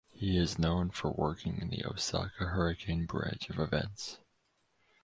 [0.09, 4.17] He is known for working in the Osaka Hurricane branch of events.